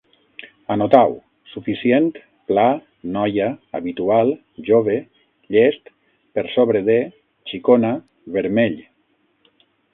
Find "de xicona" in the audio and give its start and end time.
6.91-7.97